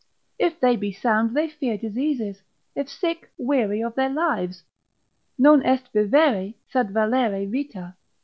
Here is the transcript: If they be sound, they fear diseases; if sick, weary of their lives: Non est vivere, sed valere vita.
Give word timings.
If 0.39 0.59
they 0.59 0.77
be 0.77 0.91
sound, 0.91 1.37
they 1.37 1.47
fear 1.47 1.77
diseases; 1.77 2.41
if 2.73 2.89
sick, 2.89 3.29
weary 3.37 3.83
of 3.83 3.93
their 3.93 4.09
lives: 4.09 4.63
Non 5.37 5.61
est 5.63 5.89
vivere, 5.93 6.55
sed 6.67 6.89
valere 6.89 7.45
vita. 7.45 7.95